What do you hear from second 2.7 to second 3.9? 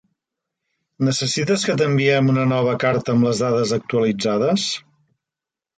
carta amb les dades